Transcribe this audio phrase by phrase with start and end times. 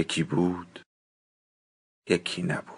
[0.00, 0.80] یکی بود
[2.08, 2.76] یکی نبود.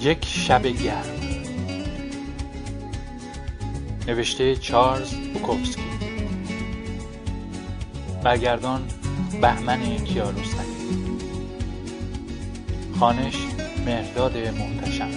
[0.00, 1.04] یک شب گرم.
[4.06, 5.97] نوشته چارلز بوکوفسکی.
[8.22, 8.82] برگردان
[9.40, 10.78] بهمن کیارستمی
[13.00, 13.36] خانش
[13.86, 15.10] مهرداد محتشم.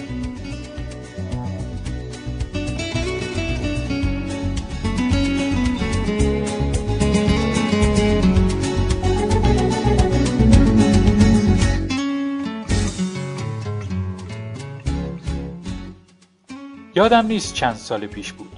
[16.94, 18.56] یادم نیست چند سال پیش بود.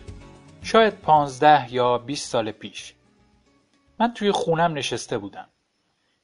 [0.63, 2.95] شاید پانزده یا بیست سال پیش.
[3.99, 5.49] من توی خونم نشسته بودم.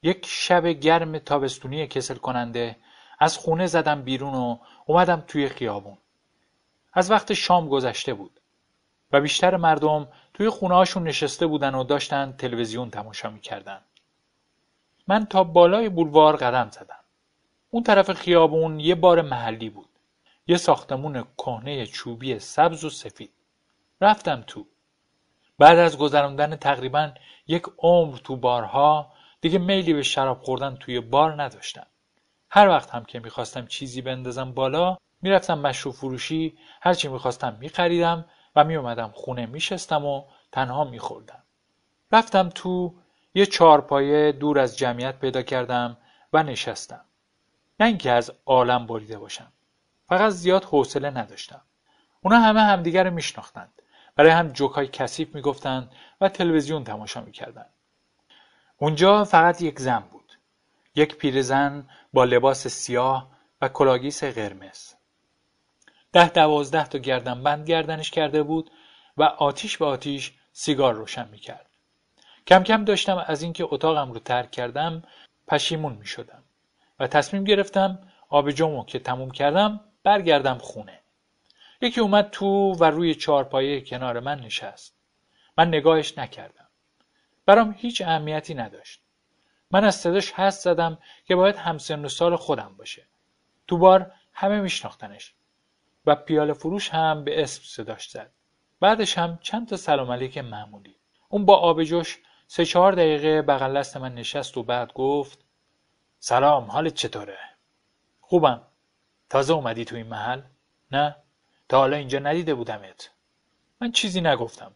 [0.03, 2.75] یک شب گرم تابستونی کسل کننده
[3.19, 5.97] از خونه زدم بیرون و اومدم توی خیابون.
[6.93, 8.39] از وقت شام گذشته بود
[9.11, 13.81] و بیشتر مردم توی خونه نشسته بودن و داشتن تلویزیون تماشا می‌کردن.
[15.07, 16.99] من تا بالای بولوار قدم زدم.
[17.69, 19.89] اون طرف خیابون یه بار محلی بود.
[20.47, 23.31] یه ساختمون کهنه چوبی سبز و سفید.
[24.01, 24.65] رفتم تو.
[25.59, 27.11] بعد از گذراندن تقریبا
[27.47, 31.87] یک عمر تو بارها دیگه میلی به شراب خوردن توی بار نداشتم.
[32.49, 38.25] هر وقت هم که می‌خواستم چیزی بندازم بالا می‌رفتم مشروب فروشی هرچی می‌خواستم میخریدم
[38.55, 41.43] و میومدم خونه میشستم و تنها میخوردم.
[42.11, 42.93] رفتم تو
[43.33, 45.97] یه چارپایه دور از جمعیت پیدا کردم
[46.33, 47.05] و نشستم.
[47.79, 49.51] نه اینکه از عالم بریده باشم.
[50.09, 51.61] فقط زیاد حوصله نداشتم.
[52.21, 53.81] اونا همه همدیگر رو میشناختند.
[54.15, 55.91] برای هم جوکای کثیف می‌گفتند
[56.21, 57.69] و تلویزیون تماشا می‌کردند.
[58.77, 60.37] اونجا فقط یک زن بود.
[60.95, 64.93] یک پیرزن با لباس سیاه و کلاگیس قرمز.
[66.13, 68.71] ده دوازده تا گردن بند گردنش کرده بود
[69.17, 71.65] و آتیش به آتیش سیگار روشن می‌کرد.
[72.47, 75.03] کم کم داشتم از اینکه اتاقم رو ترک کردم
[75.47, 76.43] پشیمون می شدم
[76.99, 77.99] و تصمیم گرفتم
[78.29, 81.00] آبجومو که تموم کردم برگردم خونه.
[81.81, 84.95] یکی اومد تو و روی چارپایه کنار من نشست.
[85.57, 86.67] من نگاهش نکردم.
[87.45, 89.01] برام هیچ اهمیتی نداشت.
[89.71, 93.07] من از صداش حس زدم که باید همسن و سال خودم باشه.
[93.67, 95.33] تو بار همه میشناختنش
[96.05, 98.31] و پیاله فروش هم به اسم صداش زد.
[98.79, 100.95] بعدش هم چند تا سلام علیک معمولی.
[101.29, 105.39] اون با آب جوش سه چهار دقیقه بغل دست من نشست و بعد گفت
[106.19, 107.37] سلام حالت چطوره؟
[108.21, 108.61] خوبم.
[109.29, 110.41] تازه اومدی تو این محل؟
[110.91, 111.15] نه؟
[111.71, 113.11] تا حالا اینجا ندیده بودمت
[113.81, 114.71] من چیزی نگفتم.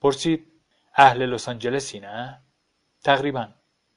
[0.00, 0.52] پرسید
[0.94, 2.42] اهل لس آنجلسی نه؟
[3.04, 3.48] تقریبا.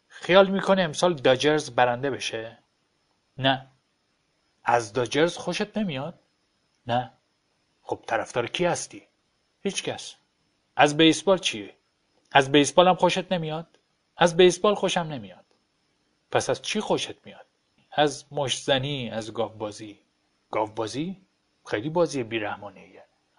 [0.07, 2.57] خیال می‌کنه امسال داجرز برنده بشه؟
[3.37, 3.67] نه.
[4.63, 6.19] از داجرز خوشت نمیاد؟
[6.87, 7.11] نه.
[7.81, 9.07] خب طرفدار کی هستی؟
[9.63, 10.15] هیچکس
[10.75, 11.73] از بیسبال چیه؟
[12.31, 13.79] از بیسبال هم خوشت نمیاد؟
[14.17, 15.45] از بیسبال خوشم نمیاد.
[16.31, 17.45] پس از چی خوشت میاد؟
[17.91, 19.99] از مشتزنی از گاوبازی.
[20.51, 21.26] گاوبازی؟
[21.67, 22.87] خیلی بازی بیرحمانه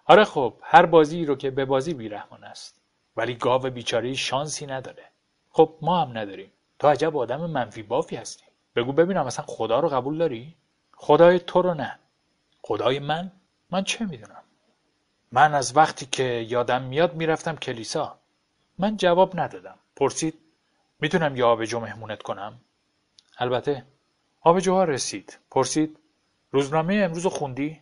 [0.09, 2.81] آره خب هر بازی رو که به بازی بیرحمان است.
[3.17, 5.05] ولی گاو بیچاره شانسی نداره.
[5.51, 6.53] خب ما هم نداریم.
[6.79, 8.45] تو عجب آدم منفی بافی هستی.
[8.77, 10.57] بگو ببینم اصلا خدا رو قبول داری؟
[10.95, 11.99] خدای تو رو نه.
[12.63, 13.33] خدای من؟
[13.71, 14.43] من چه می‌دونم؟
[15.33, 18.19] من از وقتی که یادم میاد می‌رفتم کلیسا.
[18.79, 19.79] من جواب ندادم.
[19.97, 20.35] پرسید
[21.01, 22.61] می‌تونم یه آبجو مهمونت کنم؟
[23.39, 23.85] البته.
[24.41, 25.39] آبجوها رسید.
[25.51, 25.99] پرسید
[26.51, 27.81] روزنامه امروز خوندی؟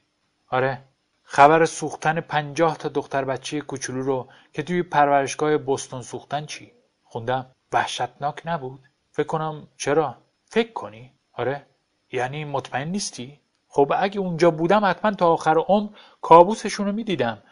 [0.49, 0.85] آره
[1.23, 6.73] خبر سوختن پنجاه تا دختر بچه کوچولو رو که توی پرورشگاه بستون سوختن چی؟
[7.03, 11.67] خوندم وحشتناک نبود؟ فکر کنم چرا؟ فکر کنی؟ آره
[12.13, 15.91] یعنی مطمئن نیستی؟ خب اگه اونجا بودم حتما تا آخر عمر
[16.21, 17.43] کابوسشون رو می‌دیدم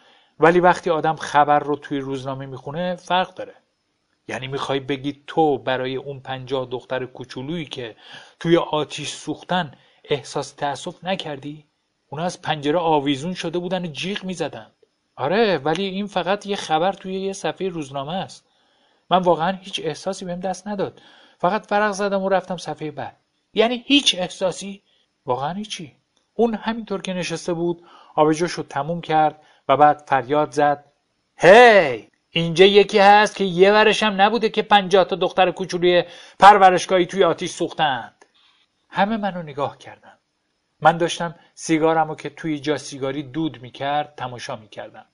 [0.40, 3.54] ولی وقتی آدم خبر رو توی روزنامه می‌خونه فرق داره
[4.28, 7.96] یعنی می‌خوای بگی تو برای اون پنجاه دختر کوچولویی که
[8.40, 9.74] توی آتیش سوختن
[10.04, 11.66] احساس تأسف نکردی؟
[12.08, 14.70] اونا از پنجره آویزون شده بودن و جیغ می‌زدن.
[15.16, 18.46] آره ولی این فقط یه خبر توی یه صفحه روزنامه است.
[19.10, 21.00] من واقعا هیچ احساسی بهم دست نداد.
[21.38, 23.16] فقط فرق زدم و رفتم صفحه بعد.
[23.54, 24.82] یعنی هیچ احساسی؟
[25.26, 25.96] واقعا هیچی.
[26.34, 27.82] اون همینطور که نشسته بود
[28.14, 30.84] آبجوش رو تموم کرد و بعد فریاد زد.
[31.36, 32.08] هی!
[32.30, 36.04] اینجا یکی هست که یه ورش هم نبوده که پنجاه تا دختر کوچولوی
[36.38, 38.24] پرورشگاهی توی آتیش سوختند.
[38.88, 40.18] همه منو نگاه کردن
[40.80, 45.06] من داشتم سیگارم رو که توی جا سیگاری دود می‌کرد تماشا می‌کردم.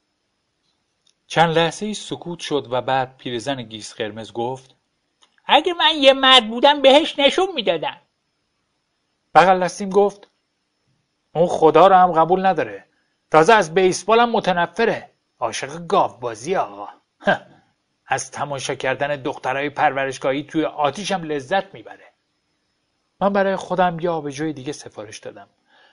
[1.26, 4.74] چند لحظه ای سکوت شد و بعد پیرزن گیس قرمز گفت
[5.46, 8.00] اگه من یه مرد بودم بهش نشون می‌دادم.
[9.34, 10.30] بغل دستیم گفت
[11.34, 12.84] اون خدا رو هم قبول نداره.
[13.30, 15.10] تازه از بیسبال هم متنفره.
[15.38, 16.88] عاشق گاو بازی آقا.
[18.06, 22.09] از تماشا کردن دخترای پرورشگاهی توی آتیش هم لذت می‌بره.
[23.20, 25.48] من برای خودم یه آبجوی دیگه سفارش دادم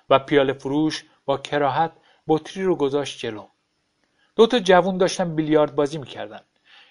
[0.09, 1.91] و پیاله فروش با کراهت
[2.27, 3.47] بطری رو گذاشت جلو.
[4.35, 6.41] دو تا جوون داشتن بیلیارد بازی می‌کردن.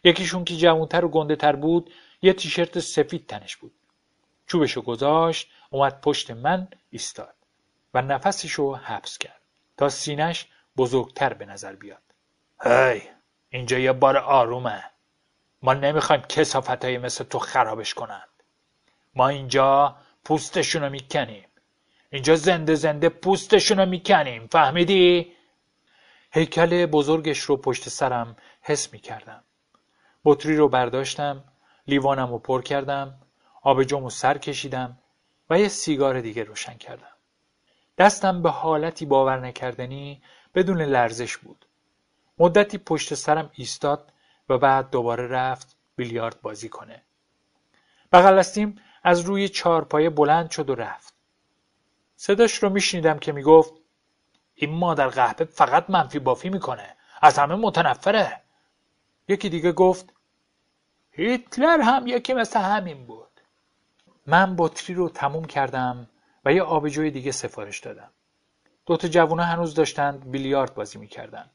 [0.05, 1.91] یکیشون که جوونتر و گنده تر بود
[2.23, 3.73] یه تیشرت سفید تنش بود.
[4.47, 7.35] چوبشو گذاشت اومد پشت من ایستاد
[7.95, 9.41] و نفسشو حبس کرد
[9.77, 12.03] تا سینش بزرگتر به نظر بیاد.
[12.63, 13.03] هی
[13.51, 14.85] اینجا یه بار آرومه.
[15.63, 18.29] ما نمی‌خوایم کسافت های مثل تو خرابش کنند.
[19.15, 21.45] ما اینجا پوستشونو می‌کنیم.
[22.11, 24.47] اینجا زنده زنده پوستشونو می‌کنیم.
[24.47, 25.33] فهمیدی؟
[26.33, 29.43] هیکل بزرگش رو پشت سرم حس می‌کردم.
[30.25, 31.45] بطری رو برداشتم
[31.87, 33.15] لیوانم رو پر کردم
[33.63, 34.99] آبجوم رو سر کشیدم
[35.51, 37.17] و یه سیگار دیگه روشن کردم.
[37.99, 40.23] دستم به حالتی باور نکردنی
[40.55, 41.67] بدون لرزش بود.
[42.39, 44.13] مدتی پشت سرم ایستاد
[44.49, 47.03] و بعد دوباره رفت بیلیارد بازی کنه.
[48.13, 48.39] بغل
[49.07, 51.15] از روی چارپایه بلند شد و رفت.
[52.17, 53.73] صداش رو میشنیدم که می‌گفت
[54.55, 56.97] این مادر قهبه فقط منفی بافی می‌کنه.
[57.23, 58.41] از همه متنفره.
[59.29, 60.13] یکی دیگه گفت
[61.11, 63.41] هیتلر هم یکی مثل همین بود.
[64.27, 66.09] من بطری رو تموم کردم
[66.45, 68.11] و یه آبجوی دیگه سفارش دادم.
[68.87, 71.51] دوتا جوونا هنوز داشتند بیلیارد بازی می‌کردن.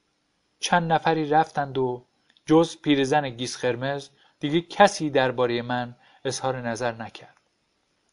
[0.59, 2.05] چند نفری رفتند و
[2.45, 4.09] جز پیرزن گیس خرمز
[4.39, 5.95] دیگه کسی درباره من
[6.25, 7.40] اظهار نظر نکرد.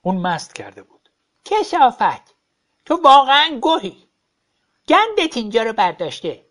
[0.02, 1.10] اون مست کرده بود.
[1.44, 2.34] کسافت.
[2.84, 4.08] تو واقعا گوهی.
[4.88, 6.44] گندت اینجا رو برداشته.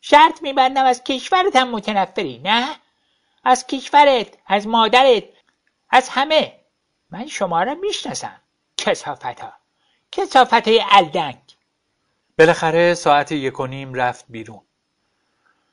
[0.00, 2.76] شرط میبندم از کشورت هم متنفری نه؟
[3.44, 5.24] از کشورت از مادرت
[5.90, 6.60] از همه.
[7.10, 8.40] من شما را می‌شناسم.
[8.76, 9.52] کسافت ها
[10.12, 11.38] کسافت های الدنگ.
[12.38, 14.60] بالاخره ساعت یک و نیم رفت بیرون.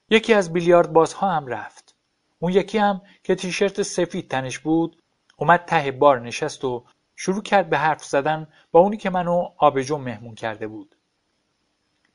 [0.09, 1.95] یکی از بیلیارد بازها هم رفت.
[2.39, 5.03] اون یکی هم که تیشرت سفید تنش بود
[5.37, 6.85] اومد ته بار نشست و
[7.23, 10.95] شروع کرد به حرف زدن با اونی که منو آبجو مهمون کرده بود.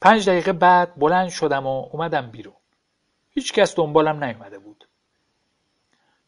[0.01, 2.57] پنج دقیقه بعد بلند شدم و اومدم بیرون.
[3.31, 4.89] هیچ کس دنبالم نیومده بود.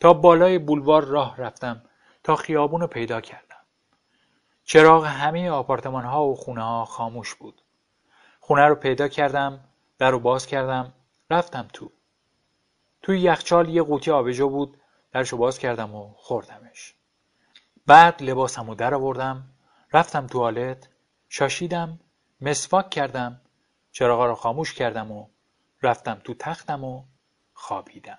[0.01, 1.83] تا بالای بولوار راه رفتم
[2.25, 3.65] تا خیابون رو پیدا کردم.
[4.65, 7.63] چراغ همه آپارتمان ها و خونه ها خاموش بود.
[8.41, 9.61] خونه رو پیدا کردم
[9.99, 10.93] در رو باز کردم
[11.31, 11.93] رفتم تو.
[13.03, 14.81] توی یخچال یه قوطی آبجو بود
[15.13, 17.00] درشو باز کردم و خوردمش.
[17.87, 19.45] بعد لباسم رو در آوردم
[19.93, 20.89] رفتم توالت
[21.29, 22.01] شاشیدم
[22.41, 23.41] مسواک کردم
[23.93, 25.27] چراغا رو خاموش کردم و
[25.83, 27.05] رفتم تو تختم و
[27.53, 28.19] خوابیدم.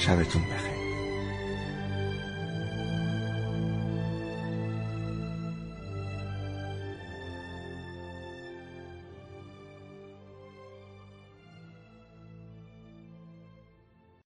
[0.00, 0.79] شبتون بخیر.